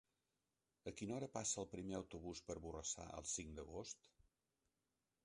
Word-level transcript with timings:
A 0.91 0.93
quina 1.01 1.13
hora 1.17 1.27
passa 1.35 1.59
el 1.63 1.69
primer 1.75 1.97
autobús 1.99 2.41
per 2.47 2.57
Borrassà 2.63 3.05
el 3.21 3.29
cinc 3.33 3.55
d'agost? 3.61 4.09